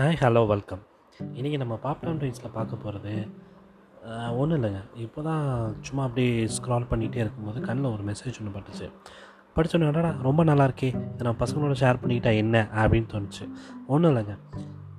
ஆ 0.00 0.04
hello 0.20 0.46
welcome 0.46 0.82
இன்றைக்கி 1.38 1.58
நம்ம 1.58 1.78
popcorn 1.84 2.20
ரைஸில் 2.24 2.52
பார்க்க 2.52 2.76
போகிறது 2.76 3.12
ஒன்றும் 4.40 4.62
இல்லைங்க. 4.62 4.80
இப்போ 4.94 5.22
தான் 5.22 5.44
சும்மா 5.80 6.02
அப்படியே 6.02 6.44
ஸ்க்ரால் 6.44 6.86
பண்ணிகிட்டே 6.90 7.16
இருக்கும்போது 7.16 7.60
கண்ணில் 7.60 7.92
ஒரு 7.92 8.02
மெசேஜ் 8.02 8.38
ஒன்று 8.40 8.54
பட்டுச்சு. 8.56 8.86
படித்தோன்னே 9.56 9.88
அடடா 9.88 10.10
ரொம்ப 10.22 10.44
நல்லா 10.44 10.64
இருக்கே. 10.64 10.86
இதை 10.86 11.22
நம்ம 11.22 11.38
பசங்களோட 11.44 11.76
ஷேர் 11.80 12.00
பண்ணிக்கிட்டா 12.02 12.36
என்ன? 12.36 12.68
அப்படின்னு 12.74 13.08
தோணுச்சு. 13.14 13.46
ஒன்றும் 13.86 14.10
இல்லைங்க. 14.12 14.36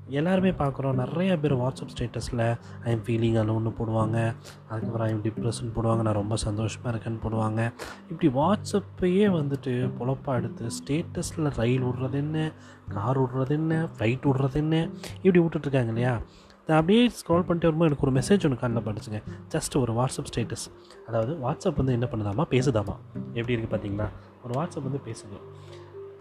எல்லாருமே 0.09 0.51
பார்க்குறோம். 0.51 0.93
நிறைய 0.93 1.39
பேர் 1.39 1.55
வாட்ஸ்அப் 1.55 1.89
ஸ்டேட்டஸில் 1.97 2.57
ஐ 2.83 2.91
எம் 2.91 3.03
ஃபீலிங் 3.03 3.53
ஒன்று 3.53 3.69
போடுவாங்க. 3.69 4.35
அதுக்கப்புறம் 4.69 5.07
ஐ 5.07 5.13
எம் 5.13 5.23
டிப்ரெஷன் 5.23 5.77
போடுவாங்க. 5.77 6.01
நான் 6.01 6.13
ரொம்ப 6.13 6.35
சந்தோஷமாக 6.35 6.97
இருக்கேன்னு 6.97 7.19
போடுவாங்க. 7.23 7.73
இப்படி 8.09 8.27
வாட்ஸ்அப்பையே 8.27 9.25
வந்துட்டு 9.31 9.91
பொழப்பா 9.99 10.35
எடுத்து 10.35 10.67
ஸ்டேட்டஸில் 10.67 11.55
ரயில் 11.55 11.83
விடுறது 11.83 12.11
என்ன 12.11 12.51
கார் 12.89 13.21
விடுறது 13.21 13.49
என்ன 13.49 13.83
ஃப்ளைட் 13.83 14.25
விடுறது 14.25 14.53
என்ன 14.53 14.89
இப்படி 15.21 15.39
விட்டுட்ருக்காங்க 15.39 15.87
இல்லையா? 15.87 16.21
நான் 16.67 16.79
அப்படியே 16.79 17.07
ஸ்க்ரால் 17.07 17.43
பண்ணிட்டு 17.43 17.73
வரும்போது 17.73 17.89
எனக்கு 17.89 18.07
ஒரு 18.07 18.19
மெசேஜ் 18.19 18.45
ஒன்று 18.45 18.59
கண்ணில் 18.59 18.87
படிச்சுங்க 18.87 19.23
ஜஸ்ட் 19.53 19.79
ஒரு 19.79 19.93
வாட்ஸ்அப் 19.93 20.37
ஸ்டேட்டஸ். 20.37 20.65
அதாவது 21.07 21.33
வாட்ஸ்அப் 21.33 21.75
வந்து 21.75 21.91
என்ன 21.91 22.07
பண்ணுதாமா? 22.11 22.45
பேசுதாமா? 22.49 22.95
எப்படி 23.33 23.55
இருக்குது 23.55 23.73
பார்த்தீங்களா? 23.73 24.07
ஒரு 24.43 24.53
வாட்ஸ்அப் 24.53 24.83
வந்து 24.83 24.99
பேசுங்க 25.05 25.35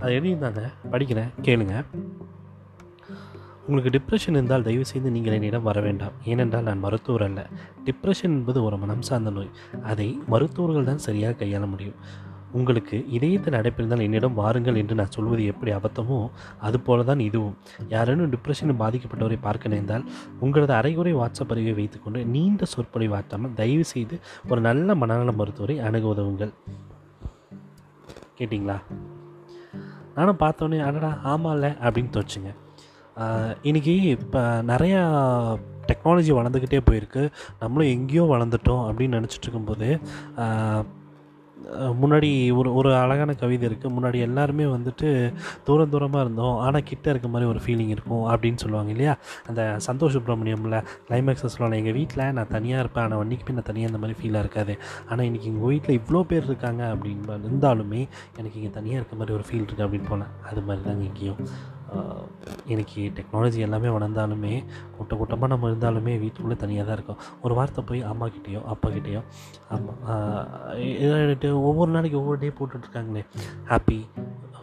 அது 0.00 0.12
எழுதியிருந்தாங்க. 0.12 0.72
படிக்கிறேன். 0.90 1.28
கேளுங்க. 1.42 1.84
உங்களுக்கு 3.68 3.90
டிப்ரெஷன் 3.96 4.36
இருந்தால் 4.36 4.62
தயவு 4.62 4.84
செய்து 4.84 5.10
நீங்கள் 5.10 5.34
என்னிடம் 5.34 5.62
வர 5.62 5.80
வேண்டாம். 5.80 6.12
ஏனென்றால் 6.24 6.62
நான் 6.62 6.78
மருத்துவர் 6.78 7.22
அல்ல. 7.22 7.46
டிப்ரெஷன் 7.84 8.34
என்பது 8.36 8.64
ஒரு 8.64 8.78
மனம் 8.78 9.02
சார்ந்த 9.02 9.30
நோய். 9.30 9.50
அதை 9.82 10.18
மருத்துவர்கள் 10.26 10.84
தான் 10.84 10.98
சரியாக 10.98 11.44
கையாள 11.44 11.68
முடியும். 11.68 11.94
உங்களுக்கு 12.52 13.06
இதயத்தில் 13.08 13.54
அடைப்பிருந்தால் 13.54 14.02
என்னிடம் 14.02 14.34
வாருங்கள் 14.34 14.74
என்று 14.74 14.94
நான் 14.94 15.10
சொல்வது 15.10 15.44
எப்படி 15.44 15.72
அபத்தமோ 15.72 16.30
அதுபோல 16.60 17.02
தான் 17.02 17.18
இதுவும். 17.18 17.56
யாரேனும் 17.88 18.30
டிப்ரெஷன் 18.30 18.72
பாதிக்கப்பட்டவரை 18.78 19.38
பார்க்க 19.40 19.68
நேர்ந்தால் 19.68 20.04
உங்களது 20.40 20.72
அரைகுறை 20.72 21.14
வாட்ஸ்அப் 21.14 21.48
பதிவை 21.48 21.72
வைத்துக்கொண்டு 21.72 22.24
நீண்ட 22.24 22.64
சொற்பொழி 22.64 23.08
வாட்டாமல் 23.08 23.54
தயவு 23.54 23.84
செய்து 23.84 24.18
ஒரு 24.48 24.60
நல்ல 24.60 24.94
மனநல 24.94 25.32
மருத்துவரை 25.32 25.78
அணுக 25.78 26.08
உதவுங்கள். 26.14 26.54
கேட்டிங்களா? 28.38 28.78
நானும் 30.14 30.40
பார்த்தோன்னே 30.40 30.80
அடடா 30.80 31.12
ஆமாம்ல 31.24 31.70
அப்படின்னு 31.80 32.14
தோச்சுங்க. 32.16 32.52
இன்றைக்கி 33.68 33.94
இப்போ 34.16 34.40
நிறையா 34.70 35.00
டெக்னாலஜி 35.88 36.32
வளர்ந்துக்கிட்டே 36.36 36.80
போயிருக்கு. 36.88 37.22
நம்மளும் 37.62 37.92
எங்கேயோ 37.96 38.24
வளர்ந்துட்டோம் 38.34 38.84
அப்படின்னு 38.88 39.18
நினச்சிட்ருக்கும்போது 39.18 39.88
முன்னாடி 42.00 42.28
ஒரு 42.58 42.68
ஒரு 42.78 42.90
அழகான 43.00 43.30
கவிதை 43.40 43.64
இருக்குது 43.68 43.94
முன்னாடி 43.94 44.18
எல்லாருமே 44.26 44.66
வந்துட்டு 44.74 45.08
தூரம் 45.66 45.90
தூரமாக 45.94 46.22
இருந்தோம். 46.24 46.56
ஆனால் 46.66 46.86
கிட்டே 46.90 47.10
இருக்க 47.12 47.28
மாதிரி 47.32 47.48
ஒரு 47.52 47.60
ஃபீலிங் 47.64 47.92
இருக்கும் 47.94 48.24
அப்படின்னு 48.32 48.62
சொல்லுவாங்க 48.64 48.90
இல்லையா? 48.94 49.14
அந்த 49.48 49.62
சந்தோஷ் 49.86 50.14
சுப்ரமணியமில் 50.16 50.76
கிளைமேக்ஸை 51.08 51.50
சொல்லுவாங்க 51.54 51.80
எங்கள் 51.80 51.96
வீட்டில் 51.98 52.24
நான் 52.38 52.52
தனியாக 52.56 52.84
இருப்பேன். 52.84 53.04
ஆனால் 53.06 53.20
வண்டிக்கு 53.22 53.56
நான் 53.58 53.68
தனியாக 53.70 53.92
இந்த 53.92 54.02
மாதிரி 54.04 54.18
ஃபீலாக 54.20 54.44
இருக்காது. 54.44 54.76
ஆனால் 55.10 55.26
இன்றைக்கி 55.30 55.50
எங்கள் 55.52 55.70
வீட்டில் 55.72 55.98
இவ்வளோ 56.00 56.22
பேர் 56.32 56.48
இருக்காங்க 56.50 56.84
அப்படின்னு 56.94 57.40
இருந்தாலுமே 57.48 58.02
எனக்கு 58.38 58.58
இங்கே 58.60 58.72
தனியாக 58.78 59.00
இருக்க 59.02 59.16
மாதிரி 59.22 59.36
ஒரு 59.38 59.46
ஃபீல் 59.48 59.66
இருக்குது 59.66 59.86
அப்படின்னு 59.88 60.10
போனேன் 60.12 60.32
அது 60.50 60.62
மாதிரி 60.68 60.82
தாங்க 60.88 61.04
இங்கேயும். 61.10 61.42
இன்றைக்கி 62.72 63.02
டெக்னாலஜி 63.18 63.60
எல்லாமே 63.66 63.88
வளர்ந்தாலுமே 63.96 64.54
கூட்ட 64.96 65.12
கூட்டமாக 65.20 65.50
நம்ம 65.52 65.68
இருந்தாலுமே 65.70 66.14
வீட்டுக்குள்ளே 66.24 66.56
தனியாக 66.62 66.86
தான் 66.88 66.96
இருக்கும். 66.98 67.20
ஒரு 67.44 67.54
வார்த்தை 67.58 67.82
போய் 67.90 68.00
அம்மாக்கிட்டேயோ 68.10 68.60
அப்பாக்கிட்டேயோ 68.72 69.22
அம்மா 69.76 69.94
இதாகிட்டு 71.04 71.50
ஒவ்வொரு 71.68 71.90
நாளைக்கு 71.96 72.18
ஒவ்வொரு 72.20 72.38
day 72.44 72.50
போட்டுட்ருக்காங்களே. 72.58 73.24
Happy 73.72 73.98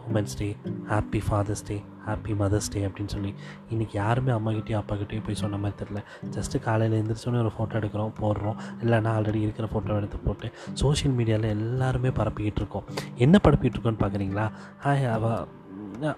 women's 0.08 0.38
day 0.40 0.48
happy 0.92 1.20
father's 1.28 1.64
day 1.68 1.76
happy 2.06 2.32
mother's 2.40 2.70
day 2.72 2.80
அப்படின்னு 2.88 3.12
சொல்லி. 3.14 3.30
இன்றைக்கி 3.72 3.94
யாருமே 4.02 4.32
அம்மாக்கிட்டேயோ 4.38 4.78
அப்பாக்கிட்டேயோ 4.82 5.22
போய் 5.28 5.40
சொன்ன 5.42 5.58
மாதிரி 5.62 5.78
தெரில 5.80 6.00
ஜஸ்ட்டு 6.36 6.62
காலையில் 6.66 6.96
எழுந்திரிச்சோன்னே 6.98 7.42
ஒரு 7.44 7.52
ஃபோட்டோ 7.56 7.74
எடுக்கிறோம் 7.80 8.16
போடுறோம். 8.22 8.58
இல்லைன்னா 8.84 9.12
ஆல்ரெடி 9.16 9.40
இருக்கிற 9.46 9.68
ஃபோட்டோ 9.72 9.96
எடுத்து 10.00 10.18
போட்டு 10.26 10.48
சோஷியல் 10.82 11.16
மீடியாவில் 11.18 11.54
எல்லாருமே 11.58 12.12
பரப்பிக்கிட்டு 12.20 12.62
இருக்கோம். 12.64 12.86
என்ன 13.26 13.40
பரப்பிகிட்டு 13.46 13.78
இருக்கோன்னு 13.78 14.02
பார்க்குறீங்களா 14.04 14.46
ஹாய் 14.86 15.06
அவள் 15.16 15.40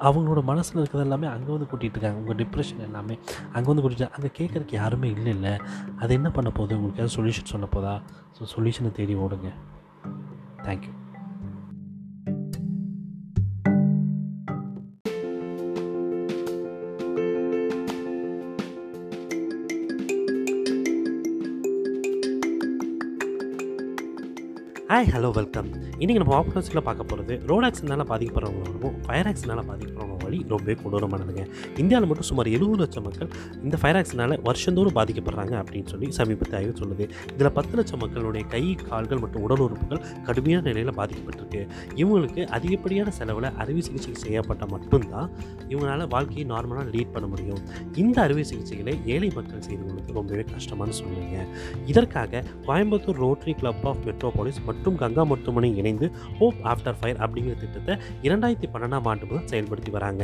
அவங்களோட 0.08 0.40
மனசில் 0.50 0.80
இருக்கிறது 0.80 1.06
எல்லாமே 1.06 1.26
அங்கே 1.34 1.50
வந்து 1.54 1.68
கூட்டிகிட்டு 1.70 1.96
இருக்காங்க. 1.96 2.20
உங்கள் 2.22 2.38
டிப்ரெஷன் 2.42 2.84
எல்லாமே 2.88 3.16
அங்கே 3.52 3.68
வந்து 3.70 3.84
கூட்டிகிட்டு 3.84 4.10
அங்கே 4.16 4.30
கேட்குறக்கு 4.38 4.74
யாருமே 4.80 5.10
இல்லை 5.16 5.32
இல்லை 5.36 5.54
அது 6.02 6.14
என்ன 6.20 6.30
பண்ண 6.30 6.50
போகுது? 6.50 6.76
உங்களுக்கு 6.78 7.02
ஏதாவது 7.02 7.16
சொல்யூஷன் 7.18 7.52
சொல்ல 7.54 7.66
போதா? 7.66 7.94
ஸோ 8.38 8.42
சொல்யூஷனை 8.54 8.92
தேடி 9.00 9.16
ஓடுங்க. 9.24 9.50
தேங்க்யூ 10.66 10.94
ஹாய் 24.88 25.08
ஹலோ 25.08 25.30
வெல்கம் 25.30 25.66
இன்றைக்கி 25.98 26.20
நம்ம 26.20 26.34
ஆப்போசிட்டில் 26.36 26.84
பார்க்க 26.84 27.02
போகிறது 27.04 27.34
ரோட் 27.46 27.64
ஆக்சிடென்டால் 27.64 28.10
பாதிக்கப்படுறவங்களுக்கும் 28.10 28.94
ஃபயர் 29.02 29.28
ஆக்சிடென்டால் 29.28 29.68
பாதிக்கப்படுறவங்க 29.68 30.17
வழி 30.28 30.40
ரொம்பவே 30.52 30.76
கொடூரமானதுங்க 30.84 31.44
இந்தியாவில் 31.82 32.08
மட்டும் 32.10 32.28
சுமார் 32.30 32.48
எழுபது 32.56 32.80
லட்சம் 32.82 33.06
மக்கள் 33.08 33.30
இந்த 33.64 33.76
ஃபயர் 33.80 33.98
ஆக்சிடென்டால் 34.00 34.36
வருஷந்தோறும் 34.48 34.96
பாதிக்கப்படுறாங்க 34.98 35.54
அப்படின்னு 35.62 35.90
சொல்லி 35.92 36.08
சமீபத்த 36.18 36.56
ஆய்வு 36.58 36.72
சொல்லுது. 36.80 37.04
இதில் 37.34 37.52
பத்து 37.58 37.74
லட்சம் 37.78 38.02
மக்களுடைய 38.02 38.44
கை 38.54 38.62
கால்கள் 38.88 39.20
மற்றும் 39.24 39.44
உடல் 39.46 39.62
உறுப்புகள் 39.66 40.02
கடுமையான 40.26 40.64
நிலையில் 40.68 40.94
பாதிக்கப்பட்டிருக்கு. 41.00 41.60
இவங்களுக்கு 42.02 42.42
அதிகப்படியான 42.56 43.12
செலவில் 43.18 43.48
அறுவை 43.62 43.82
சிகிச்சை 43.86 44.14
செய்யப்பட்டால் 44.24 44.72
மட்டும்தான் 44.74 45.28
இவங்களால் 45.72 46.06
வாழ்க்கையை 46.14 46.44
நார்மலாக 46.52 46.86
லீட் 46.96 47.14
பண்ண 47.14 47.26
முடியும். 47.32 47.62
இந்த 48.02 48.16
அறுவை 48.26 48.44
சிகிச்சைகளை 48.50 48.94
ஏழை 49.14 49.30
மக்கள் 49.38 49.64
செய்து 49.68 49.82
கொள்வது 49.84 50.16
ரொம்பவே 50.18 50.44
கஷ்டமான 50.54 50.96
சொல்லுவீங்க 51.00 51.38
இதற்காக 51.92 52.42
Coimbatore 52.68 53.20
rotary 53.24 53.54
club 53.62 53.86
of 53.92 54.02
metropolis 54.08 54.60
மற்றும் 54.68 54.98
கங்கா 55.02 55.24
மருத்துவமனை 55.30 55.70
இணைந்து 55.82 56.08
ஹோப் 56.40 56.60
ஆஃப்டர் 56.72 56.98
ஃபயர் 57.00 57.22
அப்படிங்கிற 57.24 57.56
திட்டத்தை 57.64 57.96
இரண்டாயிரத்தி 58.28 58.70
பன்னெண்டாம் 58.74 59.08
ஆண்டு 59.12 59.26
முதல் 59.30 59.50
செயல்படுத்தி 59.52 59.90
வராங்க. 59.96 60.17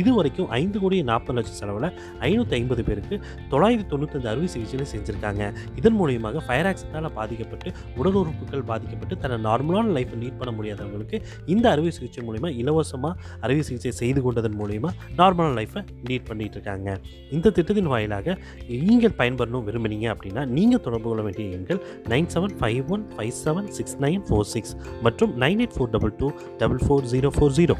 இது 0.00 0.10
வரைக்கும் 0.16 0.48
ஐந்து 0.58 0.78
கோடி 0.82 0.96
நாற்பது 1.10 1.36
லட்சம் 1.36 1.58
செலவில் 1.60 1.86
ஐநூற்றி 2.26 2.54
ஐம்பது 2.58 2.82
பேருக்கு 2.88 3.14
தொள்ளாயிரத்தி 3.52 3.86
தொண்ணூத்தஞ்சு 3.92 4.28
அறுவை 4.32 4.48
சிகிச்சைகளை 4.54 4.86
செஞ்சுருக்காங்க. 4.92 5.42
இதன் 5.80 5.96
மூலியமாக 6.00 6.42
ஃபயர் 6.46 6.68
ஆக்சிடென்டால் 6.70 7.16
பாதிக்கப்பட்டு 7.18 7.68
உடல் 8.00 8.18
உறுப்புகள் 8.20 8.64
பாதிக்கப்பட்டு 8.70 9.16
தன்னை 9.22 9.38
நார்மலான 9.48 9.92
லைஃப்பை 9.96 10.18
லீட் 10.22 10.38
பண்ண 10.40 10.52
முடியாதவங்களுக்கு 10.58 11.18
இந்த 11.54 11.66
அறுவை 11.74 11.92
சிகிச்சை 11.98 12.24
மூலிமா 12.28 12.50
இலவசமாக 12.62 13.14
அறுவை 13.46 13.62
சிகிச்சை 13.68 13.92
செய்து 14.02 14.22
கொண்டதன் 14.26 14.58
மூலிமா 14.60 14.92
நார்மலான 15.20 15.52
லைஃப்பை 15.60 15.82
லீட் 16.10 16.28
பண்ணிகிட்டு 16.30 16.58
இருக்காங்க. 16.58 16.88
இந்த 17.36 17.52
திட்டத்தின் 17.58 17.92
வாயிலாக 17.94 18.36
நீங்கள் 18.88 19.16
பயன்பெறணும் 19.22 19.66
விரும்புனீங்க 19.70 20.08
அப்படின்னா 20.14 20.44
நீங்கள் 20.56 20.84
தொடர்பு 20.86 21.08
கொள்ள 21.10 21.24
வேண்டிய 21.28 21.56
எண்கள் 21.58 21.80
nine 22.14 22.30
seven 22.34 22.56
five 22.60 22.92
one 22.96 23.06
five 23.14 23.34
seven 23.44 23.70
six 23.78 23.96
nine 24.06 24.22
four 24.28 24.50
six 24.54 24.74
மற்றும் 25.06 25.32
nine 25.44 25.62
eight 25.64 25.76
four 25.78 25.92
double 25.96 26.14
two 26.20 26.30
double 26.62 26.82
four 26.86 27.08
zero 27.14 27.30
four 27.38 27.56
zero. 27.58 27.76